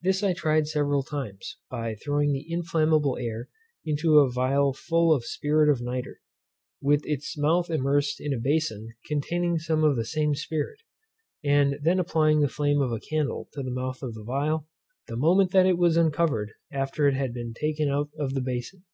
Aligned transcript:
This 0.00 0.22
I 0.22 0.32
tried 0.32 0.68
several 0.68 1.02
times, 1.02 1.58
by 1.70 1.94
throwing 1.94 2.32
the 2.32 2.50
inflammable 2.50 3.18
air 3.18 3.50
into 3.84 4.20
a 4.20 4.32
phial 4.32 4.72
full 4.72 5.14
of 5.14 5.26
spirit 5.26 5.68
of 5.68 5.82
nitre, 5.82 6.14
with 6.80 7.02
its 7.04 7.36
mouth 7.36 7.68
immersed 7.68 8.22
in 8.22 8.32
a 8.32 8.38
bason 8.38 8.94
containing 9.04 9.58
some 9.58 9.84
of 9.84 9.96
the 9.96 10.04
same 10.06 10.34
spirit, 10.34 10.80
and 11.44 11.78
then 11.82 11.98
applying 11.98 12.40
the 12.40 12.48
flame 12.48 12.80
of 12.80 12.90
a 12.90 13.00
candle 13.00 13.50
to 13.52 13.62
the 13.62 13.70
mouth 13.70 14.02
of 14.02 14.14
the 14.14 14.24
phial, 14.24 14.66
the 15.08 15.16
moment 15.16 15.50
that 15.50 15.66
it 15.66 15.76
was 15.76 15.98
uncovered, 15.98 16.52
after 16.72 17.06
it 17.06 17.12
had 17.14 17.34
been 17.34 17.52
taken 17.52 17.90
out 17.90 18.08
of 18.18 18.32
the 18.32 18.40
bason. 18.40 18.84